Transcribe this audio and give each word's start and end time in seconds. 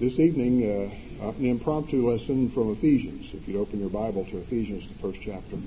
This 0.00 0.18
evening, 0.18 0.64
uh, 1.20 1.28
an 1.28 1.44
impromptu 1.44 2.10
lesson 2.10 2.48
from 2.52 2.72
Ephesians. 2.72 3.34
If 3.34 3.46
you'd 3.46 3.60
open 3.60 3.80
your 3.80 3.90
Bible 3.90 4.24
to 4.24 4.38
Ephesians, 4.38 4.88
the 4.88 4.94
first 4.94 5.18
chapter. 5.22 5.58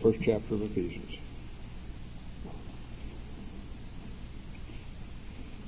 First 0.00 0.20
chapter 0.22 0.54
of 0.54 0.62
Ephesians. 0.62 1.18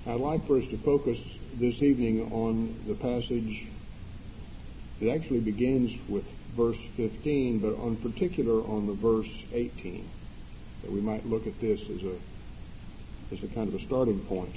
I'd 0.06 0.20
like 0.20 0.46
for 0.46 0.58
us 0.58 0.68
to 0.68 0.76
focus 0.76 1.18
this 1.54 1.82
evening 1.82 2.30
on 2.32 2.76
the 2.86 2.94
passage 2.94 3.66
it 5.00 5.08
actually 5.08 5.40
begins 5.40 5.92
with 6.08 6.24
verse 6.56 6.78
15, 6.96 7.58
but 7.58 7.74
on 7.76 7.96
particular 7.96 8.62
on 8.62 8.86
the 8.86 8.94
verse 8.94 9.30
18. 9.52 10.08
That 10.82 10.92
we 10.92 11.00
might 11.00 11.26
look 11.26 11.46
at 11.46 11.58
this 11.60 11.80
as 11.88 12.02
a 12.02 12.16
as 13.32 13.42
a 13.42 13.48
kind 13.48 13.68
of 13.68 13.74
a 13.74 13.80
starting 13.80 14.20
point 14.20 14.54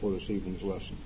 for 0.00 0.10
this 0.10 0.28
evening's 0.28 0.62
lesson. 0.62 0.96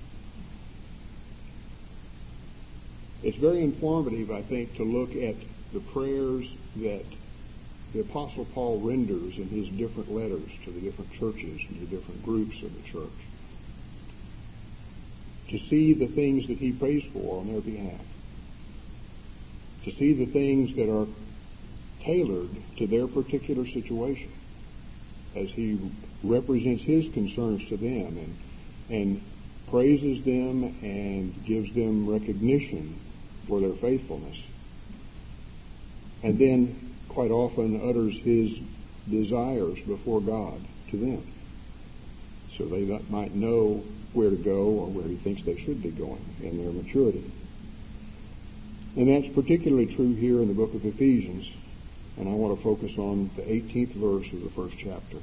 It's 3.21 3.37
very 3.37 3.61
informative, 3.61 4.31
I 4.31 4.41
think, 4.41 4.75
to 4.75 4.83
look 4.83 5.15
at 5.15 5.35
the 5.73 5.79
prayers 5.79 6.47
that 6.77 7.05
the 7.93 7.99
Apostle 7.99 8.45
Paul 8.45 8.79
renders 8.79 9.37
in 9.37 9.49
his 9.49 9.67
different 9.69 10.11
letters 10.11 10.49
to 10.65 10.71
the 10.71 10.79
different 10.81 11.11
churches 11.11 11.61
and 11.69 11.81
the 11.81 11.85
different 11.85 12.23
groups 12.23 12.61
of 12.63 12.75
the 12.75 12.89
church. 12.89 13.26
To 15.49 15.59
see 15.69 15.93
the 15.93 16.07
things 16.07 16.47
that 16.47 16.57
he 16.57 16.71
prays 16.73 17.03
for 17.13 17.39
on 17.39 17.47
their 17.47 17.61
behalf 17.61 18.01
to 19.87 19.95
see 19.95 20.11
the 20.11 20.25
things 20.25 20.75
that 20.75 20.89
are 20.89 21.07
tailored 22.03 22.49
to 22.75 22.87
their 22.87 23.07
particular 23.07 23.65
situation 23.65 24.29
as 25.33 25.49
he 25.51 25.79
represents 26.23 26.83
his 26.83 27.07
concerns 27.13 27.65
to 27.69 27.77
them 27.77 28.17
and, 28.17 28.37
and 28.89 29.21
praises 29.69 30.25
them 30.25 30.63
and 30.81 31.45
gives 31.45 31.73
them 31.73 32.05
recognition 32.05 32.99
for 33.47 33.61
their 33.61 33.75
faithfulness. 33.75 34.37
And 36.21 36.37
then 36.37 36.95
quite 37.07 37.31
often 37.31 37.79
utters 37.89 38.17
his 38.17 38.59
desires 39.09 39.79
before 39.87 40.19
God 40.19 40.59
to 40.89 40.97
them 40.97 41.33
so 42.57 42.65
they 42.65 42.85
might 43.09 43.35
know 43.35 43.83
where 44.13 44.29
to 44.29 44.35
go 44.35 44.65
or 44.65 44.87
where 44.87 45.07
he 45.07 45.15
thinks 45.15 45.43
they 45.43 45.57
should 45.57 45.81
be 45.81 45.91
going 45.91 46.23
in 46.41 46.57
their 46.57 46.71
maturity. 46.71 47.31
And 48.95 49.09
that's 49.09 49.33
particularly 49.33 49.85
true 49.85 50.15
here 50.15 50.41
in 50.41 50.47
the 50.47 50.55
book 50.55 50.73
of 50.73 50.83
Ephesians. 50.83 51.47
And 52.17 52.27
I 52.27 52.31
want 52.31 52.57
to 52.57 52.63
focus 52.63 52.97
on 52.97 53.29
the 53.35 53.43
18th 53.43 53.93
verse 53.93 54.33
of 54.33 54.43
the 54.43 54.49
first 54.49 54.75
chapter. 54.79 55.17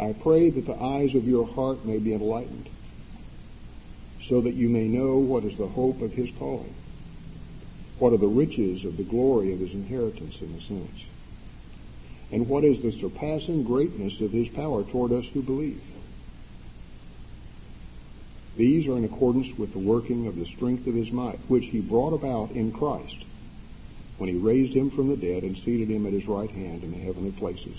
I 0.00 0.14
pray 0.14 0.48
that 0.50 0.66
the 0.66 0.82
eyes 0.82 1.14
of 1.14 1.28
your 1.28 1.46
heart 1.46 1.84
may 1.84 1.98
be 1.98 2.14
enlightened, 2.14 2.68
so 4.26 4.40
that 4.40 4.54
you 4.54 4.68
may 4.68 4.88
know 4.88 5.18
what 5.18 5.44
is 5.44 5.56
the 5.58 5.66
hope 5.66 6.00
of 6.00 6.12
his 6.12 6.30
calling, 6.38 6.74
what 7.98 8.12
are 8.12 8.18
the 8.18 8.26
riches 8.26 8.84
of 8.84 8.96
the 8.96 9.04
glory 9.04 9.52
of 9.52 9.60
his 9.60 9.72
inheritance 9.72 10.40
in 10.40 10.54
the 10.54 10.60
saints, 10.62 11.02
and 12.32 12.48
what 12.48 12.64
is 12.64 12.82
the 12.82 12.92
surpassing 12.92 13.62
greatness 13.62 14.20
of 14.20 14.32
his 14.32 14.48
power 14.48 14.82
toward 14.84 15.12
us 15.12 15.26
who 15.32 15.42
believe 15.42 15.82
these 18.56 18.86
are 18.86 18.96
in 18.96 19.04
accordance 19.04 19.56
with 19.58 19.72
the 19.72 19.78
working 19.78 20.26
of 20.26 20.36
the 20.36 20.46
strength 20.46 20.86
of 20.86 20.94
his 20.94 21.12
might, 21.12 21.38
which 21.48 21.66
he 21.66 21.80
brought 21.80 22.14
about 22.14 22.50
in 22.52 22.72
Christ 22.72 23.24
when 24.16 24.30
he 24.30 24.36
raised 24.36 24.74
him 24.74 24.90
from 24.90 25.08
the 25.08 25.16
dead 25.16 25.42
and 25.42 25.58
seated 25.58 25.90
him 25.90 26.06
at 26.06 26.14
his 26.14 26.26
right 26.26 26.50
hand 26.50 26.82
in 26.82 26.90
the 26.90 26.98
heavenly 26.98 27.32
places, 27.32 27.76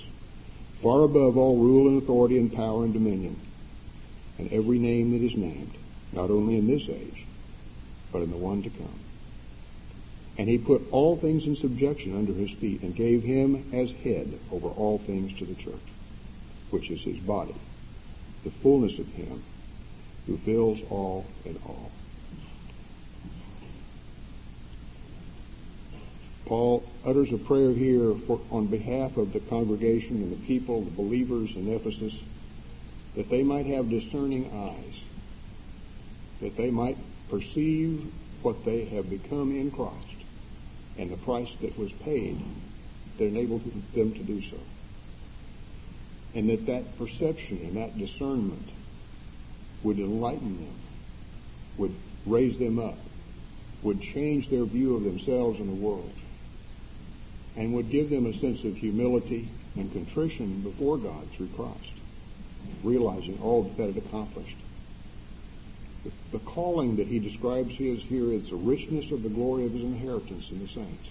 far 0.83 1.01
above 1.01 1.35
all 1.35 1.57
rule 1.57 1.87
and 1.87 2.01
authority 2.01 2.37
and 2.37 2.53
power 2.53 2.83
and 2.83 2.93
dominion, 2.93 3.35
and 4.37 4.53
every 4.53 4.77
name 4.77 5.11
that 5.13 5.25
is 5.25 5.35
named, 5.35 5.75
not 6.11 6.29
only 6.29 6.57
in 6.57 6.67
this 6.67 6.87
age, 6.87 7.25
but 8.11 8.21
in 8.21 8.29
the 8.29 8.37
one 8.37 8.61
to 8.61 8.69
come. 8.69 8.99
And 10.37 10.47
he 10.47 10.59
put 10.59 10.83
all 10.91 11.17
things 11.17 11.45
in 11.45 11.55
subjection 11.55 12.15
under 12.15 12.33
his 12.33 12.51
feet 12.59 12.81
and 12.83 12.95
gave 12.95 13.23
him 13.23 13.71
as 13.73 13.91
head 14.03 14.39
over 14.51 14.67
all 14.67 14.99
things 14.99 15.37
to 15.39 15.45
the 15.45 15.55
church, 15.55 15.81
which 16.69 16.91
is 16.91 17.01
his 17.01 17.17
body, 17.17 17.55
the 18.43 18.51
fullness 18.51 18.99
of 18.99 19.07
him 19.07 19.43
who 20.27 20.37
fills 20.37 20.79
all 20.89 21.25
in 21.43 21.57
all. 21.65 21.91
Paul 26.45 26.87
utters 27.03 27.33
a 27.33 27.37
prayer 27.37 27.73
here 27.73 28.13
for, 28.27 28.39
on 28.51 28.67
behalf 28.67 29.17
of 29.17 29.33
the 29.33 29.39
congregation 29.39 30.17
and 30.17 30.31
the 30.31 30.45
people, 30.45 30.81
the 30.81 30.91
believers 30.91 31.55
in 31.55 31.67
Ephesus, 31.73 32.13
that 33.15 33.29
they 33.29 33.43
might 33.43 33.65
have 33.65 33.89
discerning 33.89 34.49
eyes, 34.53 35.01
that 36.41 36.55
they 36.55 36.69
might 36.69 36.97
perceive 37.29 38.05
what 38.43 38.63
they 38.63 38.85
have 38.85 39.09
become 39.09 39.51
in 39.51 39.71
Christ 39.71 40.16
and 40.97 41.11
the 41.11 41.17
price 41.17 41.49
that 41.61 41.77
was 41.77 41.91
paid 41.91 42.39
that 43.17 43.25
enabled 43.25 43.63
them 43.93 44.13
to 44.13 44.23
do 44.23 44.41
so. 44.41 44.57
And 46.33 46.49
that 46.49 46.65
that 46.67 46.97
perception 46.97 47.59
and 47.63 47.77
that 47.77 47.97
discernment 47.97 48.69
would 49.83 49.99
enlighten 49.99 50.57
them, 50.57 50.75
would 51.77 51.95
raise 52.25 52.57
them 52.57 52.79
up, 52.79 52.97
would 53.83 54.01
change 54.01 54.49
their 54.49 54.65
view 54.65 54.95
of 54.95 55.03
themselves 55.03 55.59
and 55.59 55.69
the 55.69 55.85
world, 55.85 56.11
and 57.55 57.73
would 57.73 57.89
give 57.89 58.09
them 58.09 58.25
a 58.25 58.33
sense 58.39 58.63
of 58.63 58.75
humility 58.75 59.49
and 59.75 59.91
contrition 59.91 60.61
before 60.61 60.97
God 60.97 61.27
through 61.31 61.49
Christ, 61.55 61.93
realizing 62.83 63.39
all 63.41 63.63
that 63.77 63.89
it 63.89 63.97
accomplished. 63.97 64.57
The 66.31 66.39
calling 66.39 66.97
that 66.97 67.07
he 67.07 67.19
describes 67.19 67.75
his 67.75 68.01
here 68.01 68.31
is 68.31 68.49
the 68.49 68.55
richness 68.55 69.11
of 69.11 69.23
the 69.23 69.29
glory 69.29 69.65
of 69.65 69.73
his 69.73 69.83
inheritance 69.83 70.51
in 70.51 70.59
the 70.59 70.67
saints, 70.67 71.09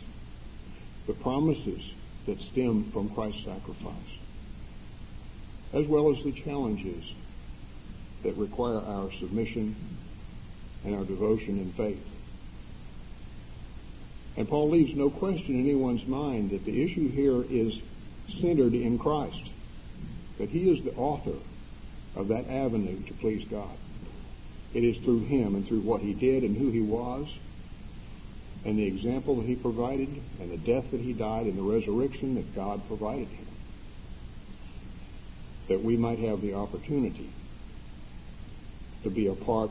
the 1.07 1.15
promises 1.15 1.93
that 2.27 2.41
stem 2.41 2.85
from 2.93 3.09
Christ's 3.11 3.45
sacrifice, 3.45 3.95
as 5.73 5.87
well 5.87 6.11
as 6.11 6.23
the 6.23 6.33
challenges 6.33 7.13
that 8.23 8.37
require 8.37 8.81
our 8.81 9.11
submission 9.13 9.75
and 10.85 10.95
our 10.95 11.05
devotion 11.05 11.59
and 11.59 11.75
faith. 11.75 12.07
And 14.37 14.49
Paul 14.49 14.71
leaves 14.71 14.95
no 14.95 15.09
question 15.09 15.55
in 15.55 15.61
anyone's 15.61 16.07
mind 16.07 16.51
that 16.51 16.65
the 16.65 16.83
issue 16.83 17.09
here 17.09 17.43
is 17.51 17.81
centered 18.41 18.75
in 18.75 18.99
Christ, 18.99 19.51
that 20.39 20.51
he 20.51 20.69
is 20.71 20.85
the 20.85 20.95
author 20.95 21.39
of 22.15 22.29
that 22.29 22.49
avenue 22.49 23.03
to 23.05 23.15
please 23.15 23.47
God. 23.49 23.77
It 24.77 24.85
is 24.85 24.99
through 24.99 25.21
him 25.21 25.55
and 25.55 25.67
through 25.67 25.81
what 25.81 26.03
he 26.03 26.13
did 26.13 26.43
and 26.43 26.57
who 26.57 26.71
he 26.71 26.83
was 26.83 27.27
and 28.65 28.79
the 28.79 28.87
example 28.87 29.37
that 29.37 29.47
he 29.47 29.55
provided 29.55 30.09
and 30.41 30.51
the 30.51 30.59
death 30.59 30.91
that 30.91 31.01
he 31.01 31.13
died 31.13 31.47
and 31.47 31.57
the 31.57 31.63
resurrection 31.63 32.35
that 32.35 32.55
God 32.55 32.87
provided 32.87 33.29
him 33.29 33.47
that 35.69 35.83
we 35.83 35.97
might 35.97 36.19
have 36.19 36.41
the 36.43 36.55
opportunity 36.55 37.31
to 39.03 39.11
be 39.11 39.27
a 39.29 39.35
part 39.35 39.71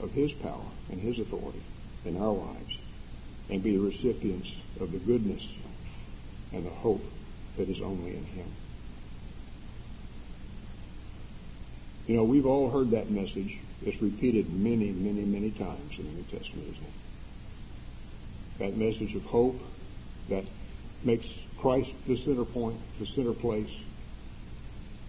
of 0.00 0.12
His 0.12 0.32
power 0.32 0.66
and 0.90 1.00
His 1.00 1.18
authority 1.18 1.62
in 2.04 2.16
our 2.16 2.32
lives 2.32 2.76
and 3.50 3.62
be 3.62 3.76
the 3.76 3.82
recipients 3.82 4.48
of 4.80 4.92
the 4.92 4.98
goodness 4.98 5.42
and 6.52 6.64
the 6.64 6.70
hope 6.70 7.04
that 7.56 7.68
is 7.68 7.80
only 7.80 8.16
in 8.16 8.24
Him. 8.24 8.46
You 12.06 12.16
know, 12.16 12.24
we've 12.24 12.46
all 12.46 12.70
heard 12.70 12.92
that 12.92 13.10
message. 13.10 13.58
It's 13.84 14.02
repeated 14.02 14.52
many, 14.52 14.90
many, 14.90 15.24
many 15.24 15.50
times 15.52 15.98
in 15.98 16.04
the 16.04 16.12
New 16.12 16.24
Testament, 16.24 16.68
isn't 16.68 16.84
it? 16.84 16.92
That 18.58 18.76
message 18.76 19.14
of 19.14 19.24
hope 19.24 19.60
that 20.28 20.44
makes 21.04 21.28
Christ 21.58 21.90
the 22.06 22.16
center 22.16 22.44
point, 22.44 22.80
the 22.98 23.06
center 23.06 23.32
place, 23.32 23.70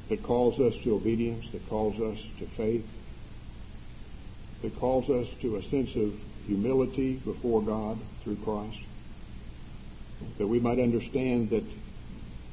that 0.09 0.21
calls 0.23 0.59
us 0.59 0.75
to 0.83 0.95
obedience, 0.95 1.49
that 1.51 1.67
calls 1.67 1.99
us 1.99 2.19
to 2.39 2.45
faith, 2.45 2.87
that 4.61 4.77
calls 4.79 5.09
us 5.09 5.27
to 5.41 5.55
a 5.55 5.63
sense 5.63 5.95
of 5.95 6.13
humility 6.45 7.15
before 7.15 7.61
God 7.61 7.97
through 8.23 8.37
Christ. 8.37 8.79
That 10.37 10.47
we 10.47 10.59
might 10.59 10.79
understand 10.79 11.51
that 11.51 11.63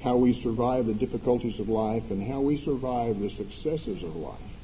how 0.03 0.17
we 0.17 0.41
survive 0.41 0.87
the 0.87 0.95
difficulties 0.95 1.59
of 1.59 1.69
life 1.69 2.11
and 2.11 2.23
how 2.23 2.41
we 2.41 2.59
survive 2.59 3.19
the 3.19 3.31
successes 3.31 4.03
of 4.03 4.17
life 4.17 4.56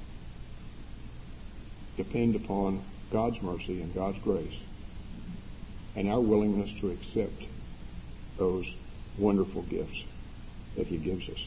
depend 1.97 2.37
upon 2.37 2.83
God's 3.11 3.41
mercy 3.43 3.81
and 3.81 3.95
God's 3.95 4.19
grace 4.19 4.59
and 5.95 6.09
our 6.09 6.21
willingness 6.21 6.71
to 6.81 6.91
accept 6.91 7.43
those 8.39 8.67
wonderful 9.19 9.63
gifts 9.63 10.03
that 10.77 10.87
He 10.87 10.97
gives 10.97 11.29
us. 11.29 11.47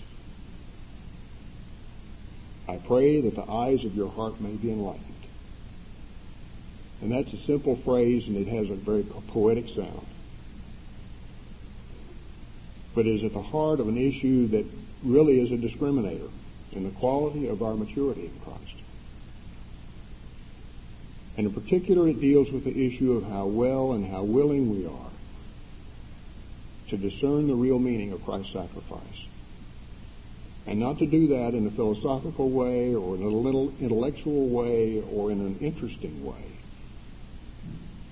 I 2.68 2.78
pray 2.78 3.22
that 3.22 3.36
the 3.36 3.50
eyes 3.50 3.84
of 3.86 3.96
your 3.96 4.10
heart 4.10 4.40
may 4.42 4.54
be 4.54 4.72
enlightened 4.72 5.16
And 7.02 7.12
that's 7.12 7.34
a 7.34 7.38
simple 7.38 7.76
phrase, 7.76 8.28
and 8.28 8.38
it 8.38 8.48
has 8.48 8.70
a 8.70 8.76
very 8.76 9.04
poetic 9.04 9.70
sound. 9.70 10.06
But 12.96 13.06
it 13.06 13.16
is 13.16 13.24
at 13.24 13.34
the 13.34 13.42
heart 13.42 13.80
of 13.80 13.88
an 13.88 13.98
issue 13.98 14.48
that 14.48 14.66
really 15.04 15.40
is 15.40 15.52
a 15.52 15.58
discriminator 15.58 16.30
in 16.72 16.84
the 16.84 16.92
quality 16.92 17.48
of 17.48 17.62
our 17.62 17.76
maturity 17.76 18.26
in 18.26 18.40
Christ. 18.40 18.85
And 21.38 21.48
in 21.48 21.54
particular, 21.54 22.08
it 22.08 22.22
deals 22.22 22.52
with 22.52 22.64
the 22.64 22.88
issue 22.88 23.14
of 23.14 23.26
how 23.26 23.46
well 23.46 23.94
and 23.94 24.06
how 24.06 24.24
willing 24.24 24.70
we 24.70 24.86
are 24.86 25.12
to 26.90 26.98
discern 26.98 27.48
the 27.48 27.56
real 27.56 27.80
meaning 27.80 28.12
of 28.14 28.24
Christ's 28.24 28.54
sacrifice. 28.54 29.26
And 30.68 30.80
not 30.80 31.00
to 31.00 31.06
do 31.06 31.28
that 31.28 31.54
in 31.54 31.68
a 31.68 31.72
philosophical 31.72 32.50
way 32.50 32.96
or 32.96 33.16
in 33.16 33.22
a 33.22 33.28
little 33.28 33.74
intellectual 33.80 34.50
way 34.50 35.04
or 35.12 35.32
in 35.32 35.42
an 35.42 35.60
interesting 35.60 36.26
way, 36.26 36.52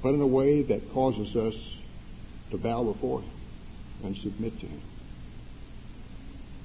but 0.01 0.13
in 0.13 0.21
a 0.21 0.27
way 0.27 0.61
that 0.63 0.91
causes 0.91 1.35
us 1.35 1.55
to 2.51 2.57
bow 2.57 2.83
before 2.83 3.21
Him 3.21 3.31
and 4.03 4.17
submit 4.17 4.59
to 4.59 4.67
Him. 4.67 4.81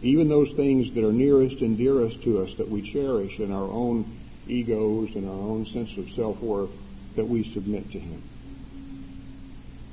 Even 0.02 0.28
those 0.28 0.52
things 0.52 0.93
that 0.94 1.05
are 1.05 1.12
nearest 1.12 1.60
and 1.62 1.76
dearest 1.78 2.22
to 2.22 2.43
us 2.43 2.55
that 2.58 2.69
we 2.69 2.82
cherish 2.82 3.38
in 3.38 3.52
our 3.52 3.69
own 3.70 4.18
egos 4.48 5.14
and 5.14 5.28
our 5.28 5.34
own 5.34 5.66
sense 5.66 5.96
of 5.96 6.10
self-worth, 6.10 6.70
that 7.16 7.26
we 7.26 7.44
submit 7.52 7.90
to 7.92 7.98
Him. 7.98 8.22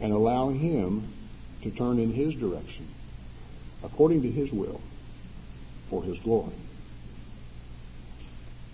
And 0.02 0.14
allow 0.14 0.50
Him 0.50 1.08
to 1.64 1.72
turn 1.72 2.00
in 2.00 2.12
His 2.12 2.36
direction, 2.36 2.88
according 3.84 4.22
to 4.24 4.32
His 4.32 4.52
will, 4.52 4.82
for 5.90 6.04
His 6.04 6.20
glory. 6.20 6.54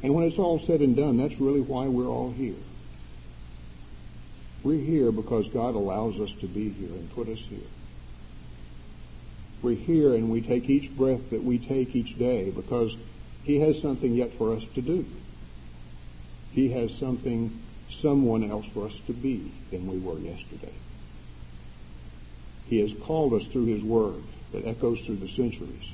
And 0.04 0.16
when 0.16 0.26
it's 0.26 0.40
all 0.40 0.60
said 0.60 0.82
and 0.82 0.96
done, 0.96 1.18
that's 1.18 1.40
really 1.40 1.62
why 1.62 1.88
we're 1.88 2.08
all 2.08 2.32
here. 2.32 2.56
We're 4.64 4.80
here 4.80 5.12
because 5.12 5.48
God 5.50 5.76
allows 5.76 6.20
us 6.20 6.32
to 6.42 6.48
be 6.48 6.70
here 6.70 6.90
and 6.90 7.12
put 7.14 7.28
us 7.30 7.40
here. 7.40 7.60
We're 9.62 9.76
here 9.76 10.14
and 10.16 10.32
we 10.32 10.42
take 10.42 10.70
each 10.70 10.96
breath 10.96 11.30
that 11.30 11.44
we 11.44 11.60
take 11.60 11.96
each 11.96 12.18
day 12.18 12.50
because 12.50 12.96
He 13.44 13.60
has 13.60 13.80
something 13.82 14.14
yet 14.14 14.34
for 14.34 14.54
us 14.54 14.64
to 14.76 14.82
do. 14.82 15.06
He 16.52 16.70
has 16.70 16.94
something, 16.98 17.62
someone 18.02 18.50
else 18.50 18.66
for 18.74 18.86
us 18.86 18.96
to 19.08 19.14
be 19.14 19.52
than 19.72 19.88
we 19.88 19.98
were 19.98 20.20
yesterday. 20.20 20.74
He 22.68 22.80
has 22.80 22.94
called 23.04 23.34
us 23.34 23.48
through 23.48 23.66
His 23.66 23.84
Word 23.84 24.24
that 24.52 24.66
echoes 24.66 25.00
through 25.02 25.18
the 25.18 25.30
centuries. 25.30 25.88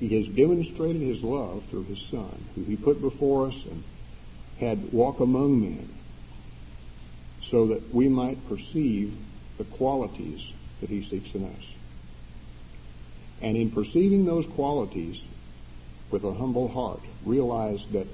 He 0.00 0.08
has 0.16 0.28
demonstrated 0.28 1.02
His 1.02 1.22
love 1.22 1.62
through 1.70 1.84
His 1.84 2.00
Son, 2.10 2.48
who 2.54 2.64
He 2.64 2.76
put 2.76 3.00
before 3.00 3.48
us 3.48 3.56
and 3.70 3.82
had 4.58 4.92
walk 4.92 5.20
among 5.20 5.60
men 5.60 5.88
so 7.50 7.66
that 7.68 7.94
we 7.94 8.08
might 8.08 8.48
perceive 8.48 9.16
the 9.58 9.64
qualities 9.64 10.40
that 10.80 10.90
He 10.90 11.02
seeks 11.08 11.34
in 11.34 11.44
us. 11.44 11.64
And 13.40 13.56
in 13.56 13.70
perceiving 13.70 14.24
those 14.24 14.46
qualities 14.46 15.20
with 16.10 16.24
a 16.24 16.32
humble 16.32 16.68
heart, 16.68 17.02
realize 17.24 17.80
that 17.92 18.06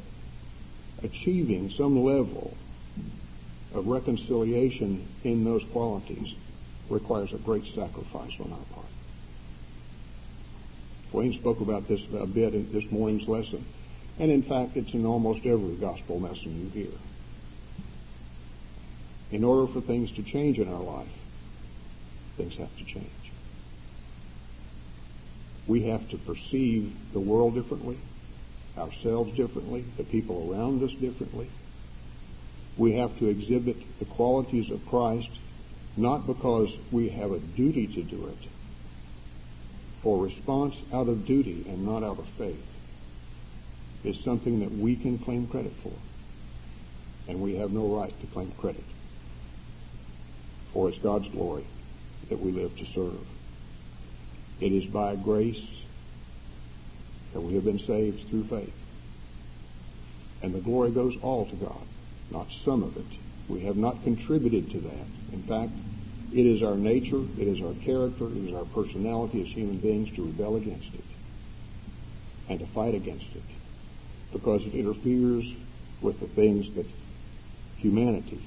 achieving 1.02 1.70
some 1.70 2.02
level 2.02 2.56
of 3.74 3.86
reconciliation 3.86 5.06
in 5.24 5.44
those 5.44 5.64
qualities 5.72 6.34
requires 6.88 7.32
a 7.32 7.38
great 7.38 7.64
sacrifice 7.66 8.32
on 8.40 8.52
our 8.52 8.74
part. 8.74 8.86
Wayne 11.12 11.32
spoke 11.32 11.60
about 11.60 11.88
this 11.88 12.00
a 12.12 12.26
bit 12.26 12.54
in 12.54 12.70
this 12.72 12.90
morning's 12.90 13.26
lesson. 13.28 13.64
And 14.18 14.30
in 14.30 14.42
fact, 14.42 14.76
it's 14.76 14.92
in 14.92 15.06
almost 15.06 15.46
every 15.46 15.74
gospel 15.76 16.20
lesson 16.20 16.70
you 16.74 16.82
hear. 16.82 16.92
In 19.30 19.44
order 19.44 19.72
for 19.72 19.80
things 19.80 20.12
to 20.12 20.22
change 20.22 20.58
in 20.58 20.68
our 20.68 20.80
life, 20.80 21.08
things 22.36 22.56
have 22.56 22.76
to 22.78 22.84
change. 22.84 23.06
We 25.66 25.84
have 25.84 26.08
to 26.10 26.18
perceive 26.18 26.92
the 27.12 27.20
world 27.20 27.54
differently 27.54 27.96
ourselves 28.80 29.36
differently, 29.36 29.84
the 29.96 30.04
people 30.04 30.50
around 30.50 30.82
us 30.82 30.92
differently. 30.92 31.48
We 32.76 32.94
have 32.94 33.18
to 33.18 33.28
exhibit 33.28 33.76
the 33.98 34.06
qualities 34.06 34.70
of 34.70 34.86
Christ 34.86 35.30
not 35.96 36.26
because 36.26 36.74
we 36.90 37.10
have 37.10 37.32
a 37.32 37.38
duty 37.38 37.86
to 37.86 38.02
do 38.02 38.26
it, 38.26 38.48
for 40.02 40.24
response 40.24 40.74
out 40.92 41.08
of 41.08 41.26
duty 41.26 41.66
and 41.68 41.84
not 41.84 42.02
out 42.02 42.18
of 42.18 42.28
faith 42.38 42.66
is 44.02 44.18
something 44.20 44.60
that 44.60 44.72
we 44.72 44.96
can 44.96 45.18
claim 45.18 45.46
credit 45.46 45.72
for. 45.82 45.92
And 47.28 47.40
we 47.40 47.56
have 47.56 47.70
no 47.70 47.86
right 47.86 48.18
to 48.20 48.26
claim 48.28 48.50
credit. 48.52 48.84
For 50.72 50.88
it's 50.88 50.98
God's 50.98 51.28
glory 51.28 51.66
that 52.28 52.40
we 52.40 52.50
live 52.50 52.76
to 52.78 52.86
serve. 52.86 53.26
It 54.60 54.72
is 54.72 54.86
by 54.86 55.16
grace 55.16 55.62
that 57.32 57.40
we 57.40 57.54
have 57.54 57.64
been 57.64 57.78
saved 57.78 58.28
through 58.28 58.44
faith. 58.44 58.74
And 60.42 60.54
the 60.54 60.60
glory 60.60 60.90
goes 60.90 61.16
all 61.22 61.46
to 61.46 61.56
God, 61.56 61.86
not 62.30 62.48
some 62.64 62.82
of 62.82 62.96
it. 62.96 63.18
We 63.48 63.60
have 63.60 63.76
not 63.76 64.02
contributed 64.02 64.70
to 64.70 64.80
that. 64.80 65.06
In 65.32 65.42
fact, 65.42 65.72
it 66.32 66.46
is 66.46 66.62
our 66.62 66.76
nature, 66.76 67.22
it 67.38 67.48
is 67.48 67.60
our 67.60 67.74
character, 67.84 68.26
it 68.26 68.48
is 68.48 68.54
our 68.54 68.64
personality 68.66 69.42
as 69.42 69.48
human 69.48 69.78
beings 69.78 70.14
to 70.16 70.24
rebel 70.24 70.56
against 70.56 70.94
it 70.94 71.04
and 72.48 72.60
to 72.60 72.66
fight 72.66 72.94
against 72.94 73.34
it 73.34 73.42
because 74.32 74.64
it 74.64 74.74
interferes 74.74 75.44
with 76.00 76.20
the 76.20 76.26
things 76.28 76.72
that 76.74 76.86
humanity 77.76 78.40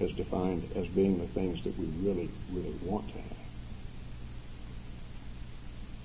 has 0.00 0.10
defined 0.12 0.68
as 0.74 0.86
being 0.88 1.18
the 1.18 1.26
things 1.28 1.62
that 1.64 1.78
we 1.78 1.86
really, 2.02 2.30
really 2.52 2.74
want 2.82 3.06
to 3.08 3.18
have. 3.18 3.43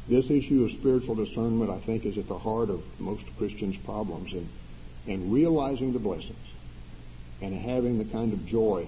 This 0.10 0.32
issue 0.32 0.66
of 0.66 0.72
spiritual 0.72 1.14
discernment, 1.14 1.70
I 1.70 1.78
think, 1.78 2.04
is 2.04 2.18
at 2.18 2.28
the 2.28 2.40
heart 2.40 2.72
of 2.72 2.84
most 3.00 3.24
Christians' 3.38 3.78
problems 3.78 4.34
in, 4.34 4.50
in 5.06 5.32
realizing 5.32 5.94
the 5.94 6.00
blessings 6.00 6.36
and 7.44 7.54
having 7.54 8.00
the 8.00 8.06
kind 8.06 8.34
of 8.34 8.44
joy 8.48 8.88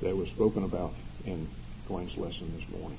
that 0.00 0.16
was 0.16 0.28
spoken 0.28 0.62
about 0.62 0.94
in 1.24 1.48
Dwayne's 1.88 2.16
lesson 2.16 2.56
this 2.56 2.68
morning. 2.80 2.98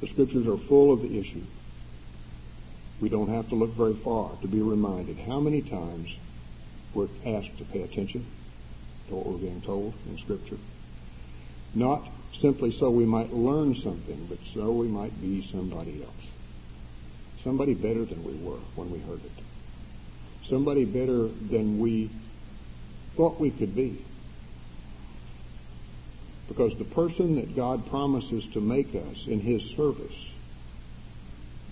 The 0.00 0.08
scriptures 0.08 0.48
are 0.48 0.58
full 0.58 0.92
of 0.92 1.02
the 1.02 1.16
issue. 1.16 1.44
We 3.00 3.08
don't 3.08 3.28
have 3.28 3.48
to 3.50 3.54
look 3.54 3.70
very 3.70 3.94
far 3.94 4.32
to 4.42 4.48
be 4.48 4.60
reminded 4.60 5.18
how 5.18 5.38
many 5.38 5.62
times 5.62 6.08
we're 6.92 7.08
asked 7.24 7.56
to 7.58 7.64
pay 7.66 7.82
attention 7.82 8.26
to 9.06 9.14
what 9.14 9.26
we're 9.26 9.38
being 9.38 9.60
told 9.60 9.94
in 10.08 10.18
Scripture. 10.18 10.58
Not 11.72 12.08
simply 12.40 12.72
so 12.72 12.90
we 12.90 13.04
might 13.04 13.32
learn 13.32 13.74
something, 13.74 14.26
but 14.28 14.38
so 14.54 14.72
we 14.72 14.88
might 14.88 15.18
be 15.20 15.48
somebody 15.50 16.02
else. 16.02 16.12
Somebody 17.44 17.74
better 17.74 18.04
than 18.04 18.22
we 18.24 18.34
were 18.34 18.58
when 18.74 18.90
we 18.90 18.98
heard 19.00 19.24
it. 19.24 19.30
Somebody 20.48 20.84
better 20.84 21.28
than 21.28 21.78
we 21.78 22.10
thought 23.16 23.40
we 23.40 23.50
could 23.50 23.74
be. 23.74 24.04
Because 26.48 26.76
the 26.76 26.84
person 26.84 27.36
that 27.36 27.56
God 27.56 27.88
promises 27.88 28.46
to 28.52 28.60
make 28.60 28.94
us 28.94 29.26
in 29.26 29.40
His 29.40 29.62
service 29.76 30.28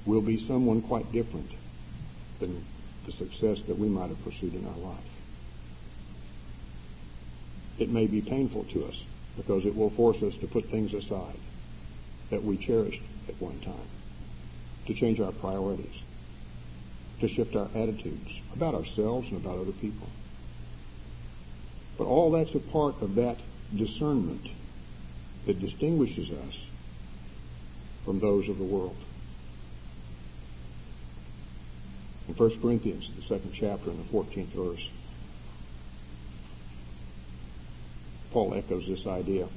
will 0.07 0.23
be 0.23 0.47
someone 0.47 0.83
quite 0.83 1.11
different 1.13 1.51
than 2.39 2.65
the 3.07 3.13
success 3.13 3.59
that 3.67 3.79
we 3.79 3.89
might 3.89 4.09
have 4.09 4.25
pursued 4.25 4.55
in 4.55 4.67
our 4.67 4.77
life. 4.79 4.99
It 7.79 7.91
may 7.91 8.07
be 8.07 8.21
painful 8.21 8.65
to 8.65 8.87
us 8.87 9.03
because 9.37 9.65
it 9.65 9.75
will 9.75 9.91
force 9.91 10.23
us 10.23 10.37
to 10.37 10.47
put 10.47 10.67
things 10.67 10.93
aside 10.95 11.39
that 12.31 12.43
we 12.43 12.57
cherished 12.57 13.03
at 13.29 13.41
one 13.41 13.59
time, 13.61 13.89
to 14.87 14.95
change 14.95 15.21
our 15.21 15.33
priorities, 15.33 16.03
to 17.21 17.29
shift 17.29 17.57
our 17.57 17.69
attitudes 17.75 18.31
about 18.55 18.75
ourselves 18.75 19.29
and 19.31 19.45
about 19.45 19.59
other 19.59 19.73
people. 19.73 20.09
But 21.99 22.07
all 22.07 22.31
that's 22.31 22.55
a 22.55 22.61
part 22.61 23.03
of 23.03 23.17
that 23.17 23.39
discernment 23.77 24.49
that 25.47 25.61
distinguishes 25.61 26.31
us 26.31 26.59
from 28.05 28.21
those 28.21 28.49
of 28.49 28.59
the 28.59 28.65
world. 28.65 28.97
In 32.29 32.35
1 32.35 32.61
Corinthians, 32.61 33.11
the 33.17 33.23
second 33.23 33.53
chapter 33.53 33.91
and 33.91 33.99
the 33.99 34.13
14th 34.13 34.49
verse, 34.49 34.89
Paul 38.31 38.55
echoes 38.55 38.87
this 38.87 39.07
idea. 39.07 39.49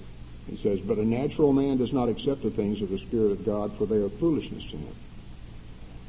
He 0.50 0.58
says, 0.58 0.80
But 0.80 0.98
a 0.98 1.06
natural 1.06 1.54
man 1.54 1.78
does 1.78 1.94
not 1.94 2.10
accept 2.10 2.44
the 2.44 2.50
things 2.50 2.82
of 2.82 2.90
the 2.90 3.00
Spirit 3.00 3.32
of 3.32 3.46
God, 3.46 3.78
for 3.78 3.86
they 3.86 4.02
are 4.02 4.10
foolishness 4.10 4.64
to 4.72 4.78
him. 4.78 4.96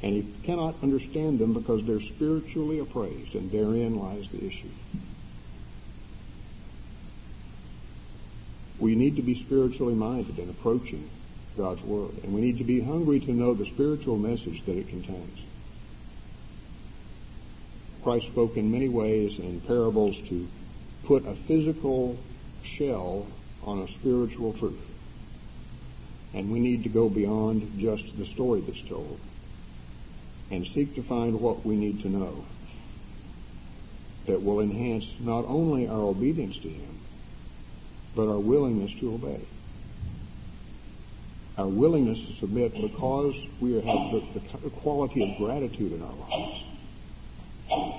And 0.03 0.13
he 0.13 0.27
cannot 0.43 0.75
understand 0.83 1.39
them 1.39 1.53
because 1.53 1.85
they're 1.85 2.01
spiritually 2.01 2.79
appraised, 2.79 3.35
and 3.35 3.49
therein 3.49 3.97
lies 3.97 4.27
the 4.29 4.45
issue. 4.45 4.69
We 8.77 8.95
need 8.95 9.15
to 9.15 9.21
be 9.21 9.41
spiritually 9.41 9.95
minded 9.95 10.37
in 10.37 10.49
approaching 10.49 11.09
God's 11.55 11.81
Word, 11.83 12.11
and 12.23 12.33
we 12.33 12.41
need 12.41 12.57
to 12.57 12.65
be 12.65 12.81
hungry 12.81 13.21
to 13.21 13.31
know 13.31 13.53
the 13.53 13.65
spiritual 13.65 14.17
message 14.17 14.65
that 14.65 14.77
it 14.77 14.89
contains. 14.89 15.39
Christ 18.03 18.27
spoke 18.27 18.57
in 18.57 18.69
many 18.69 18.89
ways 18.89 19.39
and 19.39 19.47
in 19.47 19.61
parables 19.61 20.17
to 20.29 20.47
put 21.05 21.25
a 21.25 21.33
physical 21.33 22.17
shell 22.65 23.27
on 23.63 23.79
a 23.79 23.87
spiritual 23.87 24.53
truth. 24.53 24.79
And 26.33 26.51
we 26.51 26.59
need 26.59 26.83
to 26.83 26.89
go 26.89 27.09
beyond 27.09 27.79
just 27.79 28.17
the 28.17 28.25
story 28.25 28.61
that's 28.61 28.81
told 28.87 29.19
and 30.51 30.65
seek 30.67 30.95
to 30.95 31.03
find 31.03 31.39
what 31.39 31.65
we 31.65 31.75
need 31.75 32.01
to 32.01 32.09
know 32.09 32.45
that 34.25 34.41
will 34.41 34.59
enhance 34.59 35.05
not 35.19 35.45
only 35.45 35.87
our 35.87 36.01
obedience 36.01 36.57
to 36.57 36.69
Him, 36.69 36.99
but 38.15 38.27
our 38.27 38.39
willingness 38.39 38.91
to 38.99 39.13
obey. 39.13 39.41
Our 41.57 41.67
willingness 41.67 42.19
to 42.27 42.33
submit 42.33 42.73
because 42.73 43.35
we 43.61 43.75
have 43.75 43.83
the, 43.83 44.23
the 44.63 44.69
quality 44.69 45.23
of 45.23 45.37
gratitude 45.37 45.93
in 45.93 46.01
our 46.01 46.13
lives 46.29 46.63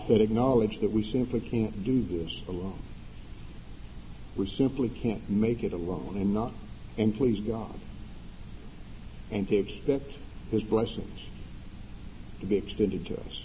that 0.08 0.20
acknowledge 0.20 0.80
that 0.80 0.90
we 0.90 1.10
simply 1.10 1.40
can't 1.40 1.84
do 1.84 2.02
this 2.02 2.32
alone. 2.48 2.78
We 4.36 4.48
simply 4.48 4.90
can't 4.90 5.28
make 5.30 5.62
it 5.62 5.72
alone 5.72 6.16
and 6.16 6.34
not 6.34 6.52
and 6.98 7.14
please 7.14 7.40
God. 7.46 7.78
And 9.30 9.48
to 9.48 9.56
expect 9.56 10.10
his 10.50 10.62
blessings 10.62 11.20
to 12.40 12.46
be 12.46 12.56
extended 12.56 13.06
to 13.06 13.14
us. 13.14 13.42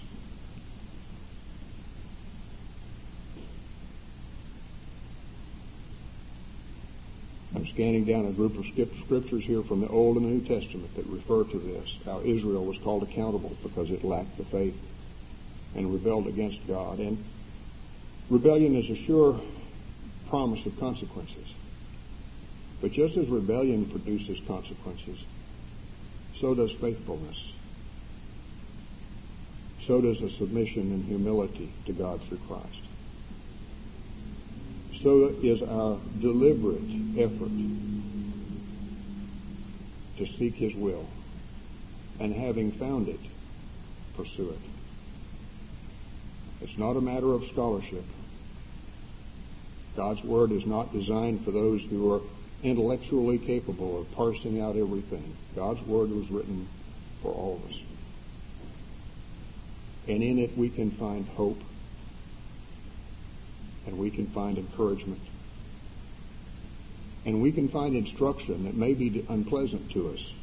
I'm 7.55 7.67
scanning 7.67 8.05
down 8.05 8.25
a 8.25 8.31
group 8.31 8.57
of 8.57 8.65
scriptures 8.65 9.43
here 9.43 9.61
from 9.61 9.81
the 9.81 9.87
Old 9.87 10.17
and 10.17 10.25
the 10.25 10.29
New 10.29 10.59
Testament 10.59 10.95
that 10.95 11.05
refer 11.05 11.43
to 11.43 11.59
this, 11.59 11.87
how 12.05 12.21
Israel 12.21 12.65
was 12.65 12.77
called 12.77 13.03
accountable 13.03 13.55
because 13.61 13.91
it 13.91 14.03
lacked 14.03 14.37
the 14.37 14.45
faith 14.45 14.79
and 15.75 15.91
rebelled 15.91 16.27
against 16.27 16.65
God. 16.67 16.99
And 16.99 17.23
rebellion 18.29 18.75
is 18.75 18.89
a 18.89 18.95
sure 18.95 19.41
promise 20.31 20.65
of 20.65 20.79
consequences. 20.79 21.53
But 22.79 22.93
just 22.93 23.17
as 23.17 23.27
rebellion 23.27 23.85
produces 23.85 24.39
consequences, 24.47 25.19
so 26.39 26.55
does 26.55 26.71
faithfulness. 26.71 27.51
So 29.85 29.99
does 29.99 30.21
a 30.21 30.29
submission 30.29 30.93
and 30.93 31.03
humility 31.03 31.73
to 31.85 31.91
God 31.91 32.21
through 32.23 32.39
Christ. 32.47 32.65
So 35.03 35.35
is 35.43 35.61
our 35.63 35.99
deliberate 36.21 36.89
effort 37.17 37.51
to 40.17 40.25
seek 40.37 40.55
His 40.55 40.73
will, 40.75 41.07
and 42.21 42.33
having 42.33 42.71
found 42.71 43.09
it, 43.09 43.19
pursue 44.15 44.51
it. 44.51 44.59
It's 46.61 46.77
not 46.77 46.95
a 46.95 47.01
matter 47.01 47.33
of 47.33 47.43
scholarship. 47.47 48.05
God's 49.95 50.23
Word 50.23 50.51
is 50.51 50.65
not 50.65 50.93
designed 50.93 51.43
for 51.43 51.51
those 51.51 51.81
who 51.83 52.13
are 52.13 52.21
intellectually 52.63 53.37
capable 53.37 53.99
of 53.99 54.11
parsing 54.13 54.61
out 54.61 54.75
everything. 54.77 55.35
God's 55.55 55.81
Word 55.81 56.11
was 56.11 56.29
written 56.29 56.67
for 57.21 57.31
all 57.31 57.61
of 57.63 57.71
us. 57.71 57.77
And 60.07 60.23
in 60.23 60.39
it 60.39 60.57
we 60.57 60.69
can 60.69 60.91
find 60.91 61.27
hope 61.27 61.61
and 63.85 63.97
we 63.97 64.09
can 64.09 64.27
find 64.27 64.57
encouragement. 64.57 65.21
And 67.25 67.41
we 67.41 67.51
can 67.51 67.67
find 67.67 67.95
instruction 67.95 68.63
that 68.63 68.75
may 68.75 68.93
be 68.93 69.25
unpleasant 69.29 69.91
to 69.91 70.13
us 70.13 70.33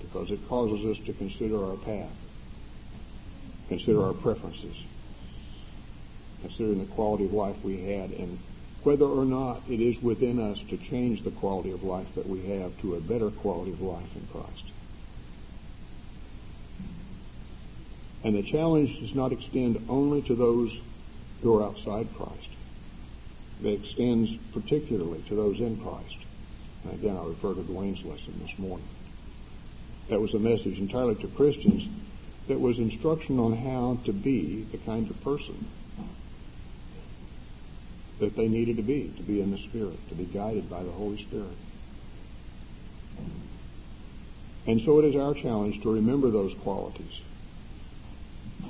because 0.00 0.30
it 0.30 0.46
causes 0.48 0.84
us 0.84 1.04
to 1.06 1.12
consider 1.12 1.64
our 1.64 1.76
path, 1.76 2.12
consider 3.68 4.04
our 4.04 4.12
preferences, 4.12 4.76
considering 6.42 6.80
the 6.80 6.94
quality 6.94 7.24
of 7.24 7.32
life 7.32 7.56
we 7.62 7.82
had 7.82 8.10
and 8.10 8.38
whether 8.84 9.04
or 9.04 9.24
not 9.24 9.62
it 9.68 9.80
is 9.80 10.00
within 10.02 10.38
us 10.38 10.60
to 10.68 10.76
change 10.76 11.22
the 11.22 11.30
quality 11.32 11.70
of 11.70 11.82
life 11.82 12.14
that 12.14 12.28
we 12.28 12.44
have 12.46 12.78
to 12.80 12.94
a 12.94 13.00
better 13.00 13.30
quality 13.30 13.72
of 13.72 13.80
life 13.80 14.16
in 14.16 14.26
Christ. 14.28 14.64
And 18.24 18.34
the 18.34 18.42
challenge 18.42 18.98
does 19.00 19.14
not 19.14 19.32
extend 19.32 19.84
only 19.88 20.22
to 20.22 20.34
those 20.34 20.76
who 21.42 21.56
are 21.56 21.64
outside 21.64 22.08
Christ. 22.16 22.48
It 23.62 23.80
extends 23.80 24.36
particularly 24.52 25.22
to 25.28 25.34
those 25.34 25.60
in 25.60 25.76
Christ. 25.78 26.16
And 26.84 26.94
again, 26.94 27.16
I 27.16 27.24
refer 27.24 27.54
to 27.54 27.62
Dwayne's 27.62 28.04
lesson 28.04 28.34
this 28.40 28.58
morning. 28.58 28.86
That 30.08 30.20
was 30.20 30.34
a 30.34 30.38
message 30.38 30.78
entirely 30.78 31.16
to 31.16 31.28
Christians 31.28 31.88
that 32.46 32.60
was 32.60 32.78
instruction 32.78 33.38
on 33.38 33.56
how 33.56 33.98
to 34.04 34.12
be 34.12 34.62
the 34.62 34.78
kind 34.78 35.10
of 35.10 35.22
person 35.22 35.66
that 38.18 38.36
they 38.36 38.48
needed 38.48 38.76
to 38.76 38.82
be, 38.82 39.12
to 39.16 39.22
be 39.22 39.40
in 39.40 39.50
the 39.50 39.58
Spirit, 39.58 39.96
to 40.08 40.14
be 40.14 40.24
guided 40.24 40.68
by 40.68 40.82
the 40.82 40.90
Holy 40.90 41.22
Spirit. 41.22 41.56
And 44.66 44.80
so 44.82 44.98
it 44.98 45.06
is 45.06 45.16
our 45.16 45.34
challenge 45.34 45.80
to 45.82 45.94
remember 45.94 46.30
those 46.30 46.52
qualities. 46.54 47.20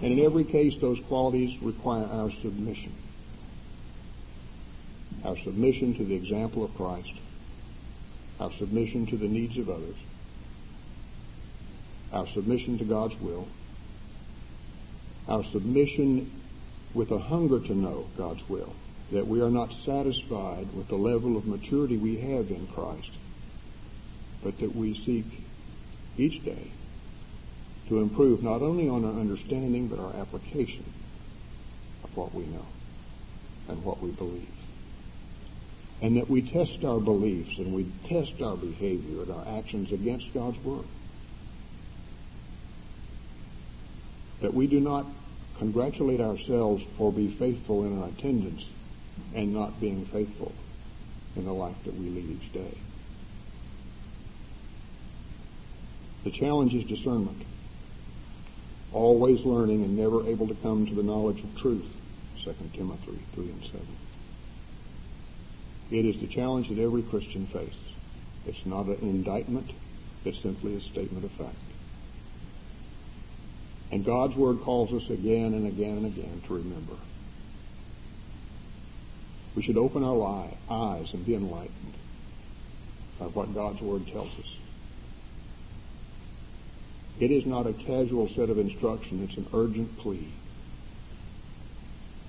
And 0.02 0.12
in 0.12 0.20
every 0.20 0.44
case, 0.44 0.74
those 0.80 1.00
qualities 1.00 1.60
require 1.62 2.04
our 2.04 2.30
submission. 2.30 2.92
Our 5.24 5.36
submission 5.38 5.94
to 5.94 6.04
the 6.04 6.14
example 6.14 6.64
of 6.64 6.74
Christ. 6.76 7.12
Our 8.38 8.52
submission 8.52 9.06
to 9.06 9.16
the 9.16 9.26
needs 9.26 9.56
of 9.58 9.68
others. 9.68 9.96
Our 12.12 12.26
submission 12.28 12.78
to 12.78 12.84
God's 12.84 13.20
will. 13.20 13.48
Our 15.26 15.42
submission 15.44 16.30
with 16.94 17.10
a 17.10 17.18
hunger 17.18 17.60
to 17.60 17.74
know 17.74 18.06
God's 18.16 18.48
will 18.48 18.72
that 19.12 19.26
we 19.26 19.40
are 19.40 19.50
not 19.50 19.72
satisfied 19.84 20.68
with 20.74 20.88
the 20.88 20.96
level 20.96 21.36
of 21.36 21.46
maturity 21.46 21.96
we 21.96 22.16
have 22.16 22.50
in 22.50 22.66
Christ, 22.68 23.10
but 24.42 24.58
that 24.58 24.74
we 24.74 24.94
seek 24.94 25.24
each 26.16 26.44
day 26.44 26.70
to 27.88 28.00
improve 28.00 28.42
not 28.42 28.60
only 28.60 28.88
on 28.88 29.04
our 29.04 29.18
understanding 29.18 29.88
but 29.88 29.98
our 29.98 30.14
application 30.16 30.84
of 32.04 32.14
what 32.16 32.34
we 32.34 32.44
know 32.46 32.66
and 33.68 33.82
what 33.82 34.02
we 34.02 34.10
believe. 34.10 34.48
And 36.02 36.16
that 36.16 36.28
we 36.28 36.42
test 36.42 36.84
our 36.84 37.00
beliefs 37.00 37.58
and 37.58 37.72
we 37.74 37.90
test 38.08 38.40
our 38.42 38.56
behavior 38.56 39.22
and 39.22 39.32
our 39.32 39.58
actions 39.58 39.90
against 39.90 40.32
God's 40.34 40.62
Word. 40.62 40.84
That 44.42 44.54
we 44.54 44.66
do 44.66 44.80
not 44.80 45.06
congratulate 45.58 46.20
ourselves 46.20 46.84
for 46.96 47.10
being 47.10 47.32
faithful 47.32 47.84
in 47.84 48.00
our 48.00 48.08
attendance 48.08 48.64
and 49.34 49.52
not 49.52 49.80
being 49.80 50.04
faithful 50.06 50.52
in 51.36 51.44
the 51.44 51.52
life 51.52 51.76
that 51.84 51.94
we 51.94 52.08
lead 52.08 52.40
each 52.40 52.52
day. 52.52 52.78
The 56.24 56.30
challenge 56.30 56.74
is 56.74 56.84
discernment. 56.84 57.42
Always 58.92 59.44
learning 59.44 59.84
and 59.84 59.96
never 59.96 60.26
able 60.26 60.48
to 60.48 60.54
come 60.56 60.86
to 60.86 60.94
the 60.94 61.02
knowledge 61.02 61.42
of 61.42 61.56
truth. 61.56 61.86
2 62.44 62.54
Timothy 62.74 63.18
3 63.34 63.44
and 63.44 63.62
7. 63.64 63.86
It 65.90 66.04
is 66.04 66.20
the 66.20 66.26
challenge 66.26 66.68
that 66.68 66.78
every 66.78 67.02
Christian 67.02 67.46
faces. 67.46 67.74
It's 68.46 68.66
not 68.66 68.86
an 68.86 68.98
indictment. 69.02 69.70
It's 70.24 70.40
simply 70.42 70.74
a 70.76 70.80
statement 70.80 71.24
of 71.24 71.30
fact. 71.32 71.54
And 73.90 74.04
God's 74.04 74.36
Word 74.36 74.60
calls 74.60 74.92
us 74.92 75.08
again 75.10 75.54
and 75.54 75.66
again 75.66 75.98
and 75.98 76.06
again 76.06 76.42
to 76.46 76.54
remember 76.54 76.94
we 79.54 79.62
should 79.62 79.76
open 79.76 80.04
our 80.04 80.48
eyes 80.70 81.12
and 81.12 81.24
be 81.24 81.34
enlightened 81.34 81.94
by 83.18 83.26
what 83.26 83.54
God's 83.54 83.80
Word 83.80 84.06
tells 84.06 84.30
us. 84.38 84.56
It 87.18 87.30
is 87.30 87.46
not 87.46 87.66
a 87.66 87.72
casual 87.72 88.28
set 88.28 88.48
of 88.50 88.58
instruction, 88.58 89.24
it's 89.24 89.36
an 89.36 89.46
urgent 89.52 89.98
plea. 89.98 90.32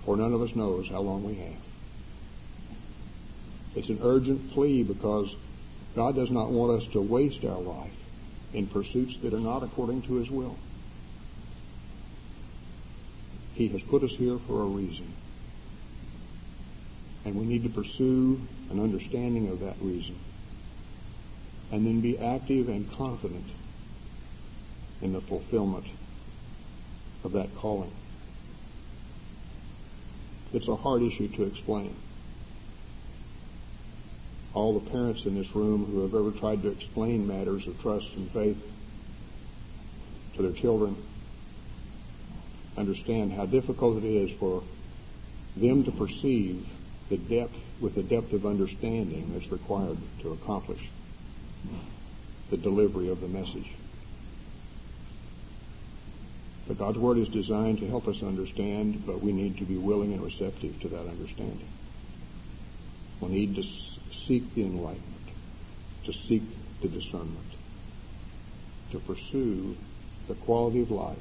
For 0.05 0.17
none 0.17 0.33
of 0.33 0.41
us 0.41 0.55
knows 0.55 0.87
how 0.89 1.01
long 1.01 1.23
we 1.23 1.35
have. 1.35 1.61
It's 3.75 3.89
an 3.89 3.99
urgent 4.01 4.51
plea 4.51 4.81
because 4.83 5.35
God 5.95 6.15
does 6.15 6.31
not 6.31 6.49
want 6.49 6.81
us 6.81 6.87
to 6.93 7.01
waste 7.01 7.45
our 7.45 7.59
life 7.59 7.93
in 8.53 8.65
pursuits 8.65 9.19
that 9.21 9.33
are 9.33 9.39
not 9.39 9.61
according 9.61 10.01
to 10.03 10.15
His 10.15 10.31
will. 10.31 10.57
He 13.53 13.67
has 13.67 13.81
put 13.83 14.03
us 14.03 14.11
here 14.11 14.37
for 14.47 14.61
a 14.61 14.65
reason. 14.65 15.13
And 17.25 17.35
we 17.35 17.45
need 17.45 17.63
to 17.63 17.69
pursue 17.69 18.39
an 18.69 18.79
understanding 18.79 19.49
of 19.49 19.59
that 19.59 19.75
reason. 19.81 20.15
And 21.71 21.85
then 21.85 22.01
be 22.01 22.17
active 22.17 22.69
and 22.69 22.91
confident 22.93 23.45
in 25.01 25.13
the 25.13 25.21
fulfillment 25.21 25.85
of 27.23 27.33
that 27.33 27.53
calling. 27.55 27.91
It's 30.53 30.67
a 30.67 30.75
hard 30.75 31.03
issue 31.03 31.27
to 31.29 31.43
explain. 31.43 31.95
All 34.53 34.79
the 34.79 34.89
parents 34.89 35.25
in 35.25 35.35
this 35.35 35.55
room 35.55 35.85
who 35.85 36.01
have 36.01 36.15
ever 36.15 36.31
tried 36.31 36.63
to 36.63 36.69
explain 36.69 37.27
matters 37.27 37.67
of 37.67 37.79
trust 37.81 38.07
and 38.15 38.29
faith 38.31 38.57
to 40.35 40.41
their 40.41 40.51
children 40.51 40.95
understand 42.77 43.33
how 43.33 43.45
difficult 43.45 44.03
it 44.03 44.07
is 44.07 44.31
for 44.39 44.63
them 45.55 45.83
to 45.83 45.91
perceive 45.91 46.65
the 47.09 47.17
depth 47.17 47.55
with 47.81 47.95
the 47.95 48.03
depth 48.03 48.33
of 48.33 48.45
understanding 48.45 49.31
that's 49.33 49.51
required 49.51 49.97
to 50.21 50.31
accomplish 50.31 50.89
the 52.49 52.57
delivery 52.57 53.09
of 53.09 53.21
the 53.21 53.27
message. 53.27 53.71
But 56.67 56.77
God's 56.77 56.99
Word 56.99 57.17
is 57.17 57.27
designed 57.29 57.79
to 57.79 57.87
help 57.87 58.07
us 58.07 58.21
understand, 58.21 59.03
but 59.05 59.21
we 59.21 59.31
need 59.31 59.57
to 59.57 59.65
be 59.65 59.75
willing 59.75 60.13
and 60.13 60.21
receptive 60.21 60.79
to 60.81 60.87
that 60.89 61.07
understanding. 61.07 61.67
We 63.21 63.29
need 63.29 63.55
to 63.55 63.63
seek 64.27 64.53
the 64.53 64.61
enlightenment, 64.61 65.29
to 66.05 66.13
seek 66.13 66.43
the 66.81 66.87
discernment, 66.87 67.53
to 68.91 68.99
pursue 68.99 69.75
the 70.27 70.35
quality 70.35 70.81
of 70.81 70.91
life 70.91 71.17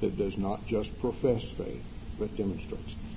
that 0.00 0.16
does 0.16 0.38
not 0.38 0.66
just 0.66 0.98
profess 1.00 1.42
faith, 1.58 1.84
but 2.18 2.34
demonstrates 2.34 2.88
it. 2.88 3.09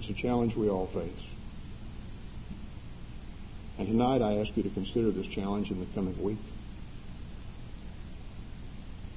It's 0.00 0.08
a 0.08 0.14
challenge 0.14 0.56
we 0.56 0.70
all 0.70 0.86
face. 0.86 1.26
And 3.78 3.86
tonight 3.86 4.22
I 4.22 4.38
ask 4.38 4.56
you 4.56 4.62
to 4.62 4.70
consider 4.70 5.10
this 5.10 5.26
challenge 5.26 5.70
in 5.70 5.78
the 5.78 5.84
coming 5.94 6.22
week. 6.22 6.38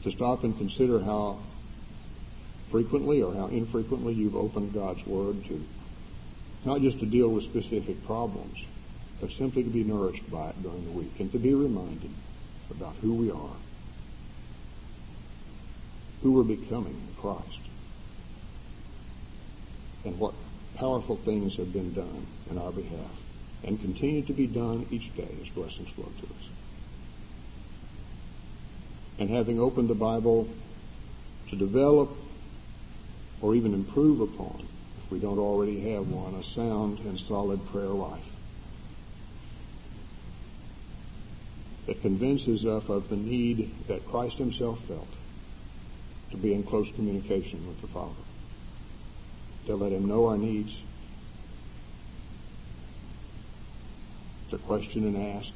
To 0.03 0.11
stop 0.11 0.43
and 0.43 0.57
consider 0.57 0.99
how 0.99 1.39
frequently 2.69 3.21
or 3.21 3.33
how 3.33 3.47
infrequently 3.47 4.13
you've 4.13 4.35
opened 4.35 4.73
God's 4.73 5.05
Word 5.07 5.45
to 5.45 5.63
not 6.65 6.81
just 6.81 6.99
to 6.99 7.05
deal 7.05 7.29
with 7.29 7.45
specific 7.45 8.05
problems, 8.05 8.57
but 9.21 9.29
simply 9.37 9.63
to 9.63 9.69
be 9.69 9.85
nourished 9.85 10.29
by 10.29 10.49
it 10.49 10.61
during 10.61 10.83
the 10.83 10.91
week 10.91 11.17
and 11.19 11.31
to 11.31 11.39
be 11.39 11.53
reminded 11.53 12.11
about 12.71 12.95
who 12.95 13.13
we 13.13 13.31
are, 13.31 13.55
who 16.23 16.33
we're 16.33 16.43
becoming 16.43 16.93
in 16.93 17.15
Christ, 17.21 17.59
and 20.03 20.19
what 20.19 20.33
powerful 20.75 21.15
things 21.17 21.55
have 21.57 21.71
been 21.71 21.93
done 21.93 22.25
in 22.49 22.57
our 22.57 22.71
behalf 22.71 23.11
and 23.63 23.79
continue 23.79 24.23
to 24.23 24.33
be 24.33 24.47
done 24.47 24.85
each 24.91 25.15
day 25.15 25.37
as 25.41 25.49
blessings 25.49 25.89
flow 25.89 26.11
to 26.19 26.25
us. 26.25 26.49
And 29.19 29.29
having 29.29 29.59
opened 29.59 29.89
the 29.89 29.95
Bible 29.95 30.49
to 31.49 31.55
develop 31.55 32.09
or 33.41 33.55
even 33.55 33.73
improve 33.73 34.21
upon, 34.21 34.67
if 35.03 35.11
we 35.11 35.19
don't 35.19 35.39
already 35.39 35.91
have 35.91 36.07
one, 36.07 36.35
a 36.35 36.43
sound 36.43 36.99
and 36.99 37.19
solid 37.19 37.65
prayer 37.67 37.87
life 37.87 38.23
that 41.85 42.01
convinces 42.01 42.65
us 42.65 42.83
of 42.87 43.09
the 43.09 43.15
need 43.15 43.75
that 43.87 44.05
Christ 44.07 44.37
himself 44.37 44.79
felt 44.87 45.13
to 46.31 46.37
be 46.37 46.53
in 46.53 46.63
close 46.63 46.89
communication 46.95 47.67
with 47.67 47.79
the 47.81 47.87
Father 47.87 48.15
to 49.65 49.75
let 49.75 49.91
Him 49.91 50.07
know 50.07 50.27
our 50.27 50.37
needs, 50.37 50.71
to 54.49 54.57
question 54.57 55.03
and 55.03 55.17
ask, 55.35 55.51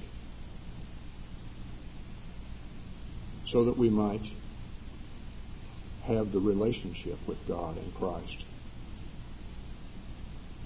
so 3.50 3.66
that 3.66 3.78
we 3.78 3.90
might 3.90 4.22
have 6.04 6.32
the 6.32 6.40
relationship 6.40 7.18
with 7.28 7.38
God 7.48 7.78
and 7.78 7.94
Christ 7.96 8.44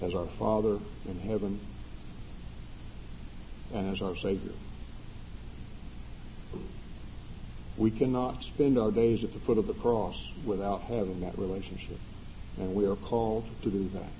as 0.00 0.14
our 0.14 0.26
Father 0.38 0.78
in 1.08 1.18
heaven 1.20 1.60
and 3.72 3.94
as 3.94 4.02
our 4.02 4.16
Savior. 4.16 4.52
We 7.76 7.90
cannot 7.90 8.42
spend 8.42 8.78
our 8.78 8.90
days 8.90 9.24
at 9.24 9.32
the 9.32 9.38
foot 9.40 9.58
of 9.58 9.66
the 9.66 9.74
cross 9.74 10.16
without 10.44 10.82
having 10.82 11.20
that 11.20 11.38
relationship. 11.38 11.98
And 12.58 12.74
we 12.74 12.86
are 12.86 12.96
called 12.96 13.48
to 13.62 13.70
do 13.70 13.88
that. 13.94 14.10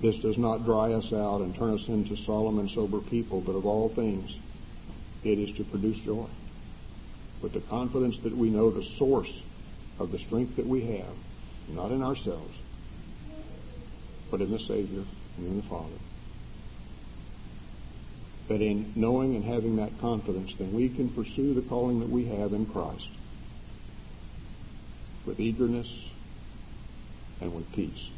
This 0.00 0.18
does 0.18 0.36
not 0.36 0.64
dry 0.64 0.92
us 0.92 1.12
out 1.12 1.40
and 1.40 1.54
turn 1.54 1.74
us 1.74 1.88
into 1.88 2.16
solemn 2.16 2.58
and 2.58 2.70
sober 2.70 3.00
people, 3.00 3.40
but 3.40 3.52
of 3.52 3.66
all 3.66 3.88
things, 3.88 4.36
it 5.24 5.38
is 5.38 5.56
to 5.56 5.64
produce 5.64 5.98
joy. 5.98 6.26
With 7.42 7.52
the 7.52 7.60
confidence 7.60 8.18
that 8.20 8.36
we 8.36 8.50
know 8.50 8.70
the 8.70 8.84
source 8.98 9.32
of 9.98 10.12
the 10.12 10.18
strength 10.18 10.56
that 10.56 10.66
we 10.66 10.82
have, 10.82 11.14
not 11.68 11.92
in 11.92 12.02
ourselves, 12.02 12.56
but 14.30 14.40
in 14.40 14.50
the 14.50 14.60
Savior 14.60 15.04
and 15.38 15.46
in 15.46 15.56
the 15.56 15.62
Father. 15.62 15.98
That 18.48 18.62
in 18.62 18.92
knowing 18.94 19.34
and 19.34 19.44
having 19.44 19.76
that 19.76 19.98
confidence, 19.98 20.54
then 20.58 20.72
we 20.72 20.88
can 20.88 21.08
pursue 21.08 21.54
the 21.54 21.62
calling 21.62 22.00
that 22.00 22.08
we 22.08 22.26
have 22.26 22.52
in 22.52 22.66
Christ 22.66 23.08
with 25.26 25.40
eagerness 25.40 25.88
and 27.40 27.54
with 27.54 27.70
peace. 27.72 28.10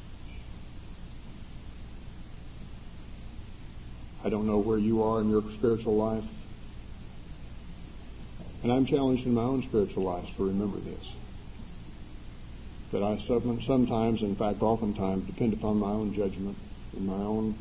I 4.24 4.28
don't 4.28 4.46
know 4.46 4.58
where 4.58 4.78
you 4.78 5.02
are 5.02 5.20
in 5.20 5.30
your 5.30 5.42
spiritual 5.56 5.96
life. 5.96 6.24
And 8.62 8.72
I'm 8.72 8.86
challenged 8.86 9.24
in 9.24 9.34
my 9.34 9.42
own 9.42 9.62
spiritual 9.62 10.02
life 10.02 10.26
to 10.36 10.46
remember 10.46 10.78
this. 10.78 11.04
That 12.92 13.02
I 13.02 13.18
sometimes, 13.26 14.22
in 14.22 14.34
fact, 14.34 14.62
oftentimes, 14.62 15.26
depend 15.26 15.52
upon 15.52 15.78
my 15.78 15.90
own 15.90 16.14
judgment 16.14 16.56
and 16.96 17.06
my 17.06 17.14
own 17.14 17.54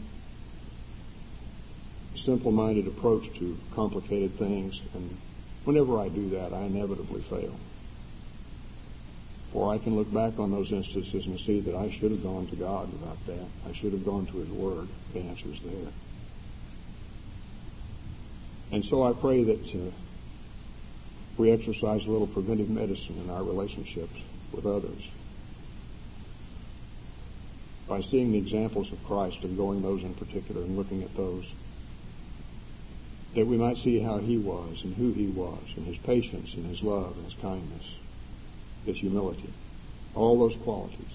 simple 2.26 2.52
minded 2.52 2.88
approach 2.88 3.32
to 3.38 3.58
complicated 3.74 4.38
things. 4.38 4.82
And 4.94 5.18
whenever 5.64 6.00
I 6.00 6.10
do 6.10 6.30
that, 6.30 6.54
I 6.54 6.64
inevitably 6.64 7.22
fail. 7.22 7.58
For 9.52 9.74
I 9.74 9.78
can 9.78 9.96
look 9.96 10.12
back 10.14 10.40
on 10.40 10.52
those 10.52 10.72
instances 10.72 11.26
and 11.26 11.40
see 11.40 11.62
that 11.62 11.76
I 11.76 11.90
should 11.90 12.12
have 12.12 12.24
gone 12.24 12.48
to 12.48 12.56
God 12.56 12.94
about 12.94 13.26
that. 13.28 13.46
I 13.68 13.74
should 13.74 13.94
have 13.94 14.06
gone 14.06 14.26
to 14.28 14.38
His 14.38 14.50
Word. 14.50 14.88
The 15.14 15.20
answer 15.20 15.48
answer's 15.48 15.62
there. 15.64 15.92
And 18.72 18.84
so 18.86 19.04
I 19.04 19.14
pray 19.14 19.44
that 19.44 19.76
uh, 19.76 19.92
we 21.38 21.52
exercise 21.52 22.06
a 22.06 22.10
little 22.10 22.28
preventive 22.28 22.70
medicine 22.70 23.20
in 23.24 23.30
our 23.30 23.44
relationships 23.44 24.20
with 24.52 24.66
others 24.66 25.08
by 27.88 28.02
seeing 28.02 28.32
the 28.32 28.38
examples 28.38 28.92
of 28.92 29.04
Christ 29.06 29.38
and 29.44 29.56
going 29.56 29.82
those 29.82 30.04
in 30.04 30.14
particular 30.14 30.62
and 30.62 30.76
looking 30.76 31.04
at 31.04 31.16
those 31.16 31.46
that 33.36 33.48
we 33.48 33.56
might 33.56 33.78
see 33.78 34.00
how 34.00 34.18
he 34.18 34.38
was 34.38 34.82
and 34.84 34.96
who 34.96 35.14
he 35.14 35.28
was 35.28 35.64
and 35.78 35.86
his 35.86 35.98
patience 35.98 36.54
and 36.56 36.66
his 36.66 36.82
love 36.82 37.16
and 37.16 37.26
his 37.26 37.40
kindness 37.42 37.84
his 38.88 38.98
humility, 38.98 39.54
all 40.16 40.40
those 40.40 40.56
qualities 40.64 41.12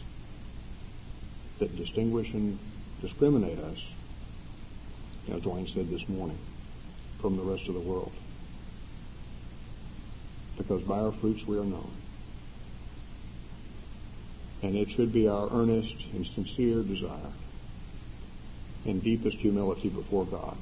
that 1.58 1.74
distinguish 1.76 2.32
and 2.32 2.58
discriminate 3.00 3.58
us, 3.58 3.78
as 5.32 5.40
Dwayne 5.40 5.72
said 5.72 5.88
this 5.90 6.08
morning, 6.08 6.38
from 7.20 7.36
the 7.36 7.42
rest 7.42 7.66
of 7.68 7.74
the 7.74 7.80
world. 7.80 8.12
Because 10.58 10.82
by 10.82 10.98
our 10.98 11.12
fruits 11.12 11.46
we 11.46 11.58
are 11.58 11.64
known. 11.64 11.90
And 14.62 14.76
it 14.76 14.90
should 14.90 15.12
be 15.12 15.26
our 15.26 15.48
earnest 15.50 15.94
and 16.12 16.26
sincere 16.26 16.82
desire 16.82 17.32
and 18.84 19.02
deepest 19.02 19.38
humility 19.38 19.88
before 19.88 20.26
God 20.26 20.56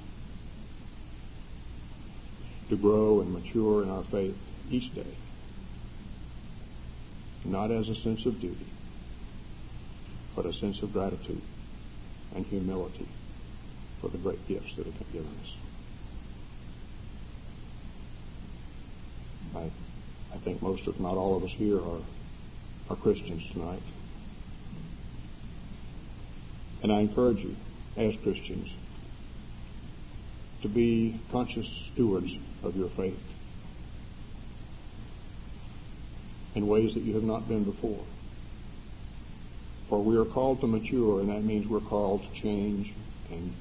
to 2.69 2.77
grow 2.77 3.21
and 3.21 3.33
mature 3.33 3.83
in 3.83 3.91
our 3.91 4.05
faith 4.05 4.37
each 4.71 4.95
day 4.95 5.17
not 7.45 7.71
as 7.71 7.89
a 7.89 7.97
sense 7.97 8.27
of 8.27 8.41
duty, 8.41 8.67
but 10.37 10.47
a 10.47 10.53
sense 10.53 10.83
of 10.83 10.93
gratitude 10.93 11.41
and 12.35 12.47
humility 12.47 13.09
for 14.01 14.09
the 14.09 14.19
great 14.19 14.47
gifts 14.47 14.75
that 14.77 14.87
have 14.87 14.99
been 14.99 15.23
given 15.23 15.33
us. 15.43 15.57
I, 19.57 20.35
I 20.35 20.39
think 20.39 20.63
most, 20.63 20.87
if 20.87 20.99
not 21.01 21.17
all 21.17 21.37
of 21.37 21.45
us 21.45 21.51
here, 21.51 21.79
are, 21.79 22.01
are 22.89 22.97
Christians 22.97 23.43
tonight. 23.53 23.83
And 26.83 26.93
I 26.93 27.01
encourage 27.01 27.41
you, 27.41 27.57
as 27.97 28.17
Christians, 28.23 28.69
to 30.63 30.69
be 30.69 31.19
conscious 31.31 31.67
stewards 31.93 32.33
of 32.63 32.77
your 32.77 32.89
faith 32.91 33.19
in 36.55 36.67
ways 36.67 36.95
that 36.95 37.01
you 37.01 37.15
have 37.15 37.23
not 37.23 37.49
been 37.49 37.65
before. 37.65 38.05
For 39.89 40.03
we 40.03 40.17
are 40.17 40.25
called 40.25 40.61
to 40.61 40.67
mature, 40.67 41.21
and 41.21 41.29
that 41.31 41.43
means 41.43 41.67
we're 41.67 41.81
called 41.81 42.23
to 42.23 42.41
change 42.41 42.93
and, 43.31 43.53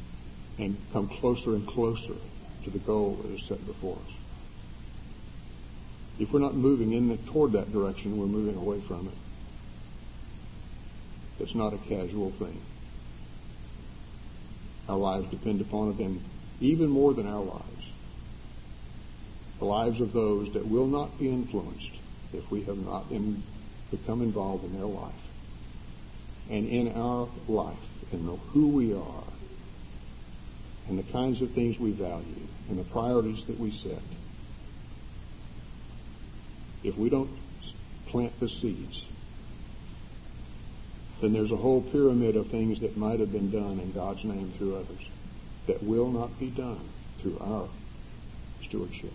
and 0.58 0.78
come 0.94 1.08
closer 1.08 1.56
and 1.56 1.68
closer 1.68 2.16
to 2.64 2.70
the 2.70 2.80
goal 2.80 3.16
that 3.24 3.32
is 3.32 3.48
set 3.48 3.66
before 3.66 3.98
us. 4.08 4.14
If 6.20 6.32
we're 6.32 6.40
not 6.40 6.54
moving 6.54 6.92
in 6.92 7.10
the, 7.10 7.18
toward 7.18 7.54
that 7.54 7.72
direction, 7.72 8.18
we're 8.18 8.28
moving 8.28 8.56
away 8.56 8.82
from 8.82 9.08
it. 9.08 9.14
It's 11.42 11.56
not 11.56 11.74
a 11.74 11.78
casual 11.78 12.32
thing. 12.32 12.60
Our 14.90 14.98
lives 14.98 15.30
depend 15.30 15.62
upon 15.62 15.92
it, 15.92 16.00
and 16.00 16.22
even 16.60 16.90
more 16.90 17.14
than 17.14 17.28
our 17.28 17.44
lives, 17.44 17.86
the 19.60 19.66
lives 19.66 20.02
of 20.02 20.12
those 20.14 20.52
that 20.54 20.68
will 20.68 20.88
not 20.88 21.18
be 21.18 21.30
influenced 21.30 21.99
if 22.34 22.50
we 22.52 22.64
have 22.64 22.78
not 22.78 23.06
in, 23.12 23.42
become 23.92 24.22
involved 24.22 24.64
in 24.66 24.74
their 24.74 24.86
life 24.88 25.14
and 26.50 26.68
in 26.68 26.92
our 26.94 27.28
life 27.48 27.78
and 28.12 28.26
know 28.26 28.38
who 28.52 28.70
we 28.70 28.94
are 28.94 29.24
and 30.88 30.98
the 30.98 31.12
kinds 31.12 31.42
of 31.42 31.52
things 31.52 31.80
we 31.80 31.92
value 31.92 32.48
and 32.70 32.80
the 32.80 32.84
priorities 32.84 33.46
that 33.46 33.60
we 33.60 33.72
set. 33.72 34.02
If 36.84 36.98
we 36.98 37.10
don't 37.10 37.30
plant 38.08 38.40
the 38.40 38.50
seeds, 38.50 39.04
then 41.22 41.34
there's 41.34 41.52
a 41.52 41.58
whole 41.58 41.82
pyramid 41.82 42.36
of 42.36 42.48
things 42.48 42.80
that 42.80 42.98
might 42.98 43.20
have 43.20 43.32
been 43.32 43.52
done 43.52 43.80
in 43.80 43.92
God's 43.92 44.24
name 44.24 44.52
through 44.58 44.78
others 44.78 45.06
that 45.68 45.84
will 45.84 46.10
not 46.10 46.40
be 46.40 46.50
done 46.50 46.90
through 47.22 47.38
our 47.40 47.68
stewardship. 48.64 49.14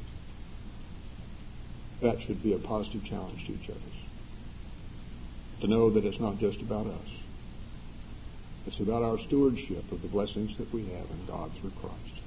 That 2.04 2.20
should 2.20 2.42
be 2.42 2.52
a 2.52 2.58
positive 2.58 3.02
challenge 3.02 3.46
to 3.46 3.54
each 3.54 3.70
other. 3.70 3.80
To 5.62 5.66
know 5.66 5.88
that 5.88 6.04
it's 6.04 6.20
not 6.20 6.38
just 6.38 6.60
about 6.60 6.86
us. 6.86 7.08
It's 8.66 8.78
about 8.78 9.02
our 9.02 9.18
stewardship 9.20 9.90
of 9.90 10.02
the 10.02 10.08
blessings 10.08 10.54
that 10.58 10.70
we 10.70 10.84
have 10.84 11.10
in 11.10 11.24
God 11.26 11.50
through 11.54 11.72
Christ. 11.80 12.20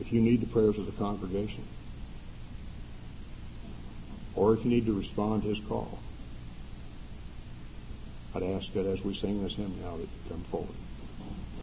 If 0.00 0.12
you 0.12 0.20
need 0.20 0.40
the 0.40 0.48
prayers 0.48 0.76
of 0.76 0.86
the 0.86 0.92
congregation, 0.92 1.62
or 4.34 4.54
if 4.54 4.64
you 4.64 4.70
need 4.70 4.86
to 4.86 4.98
respond 4.98 5.44
to 5.44 5.50
his 5.50 5.64
call, 5.66 6.00
I'd 8.34 8.42
ask 8.42 8.72
that 8.72 8.86
as 8.86 9.04
we 9.04 9.14
sing 9.14 9.44
this 9.44 9.54
hymn 9.54 9.80
now 9.80 9.92
that 9.92 10.00
you 10.00 10.28
come 10.28 10.42
forward. 10.50 10.74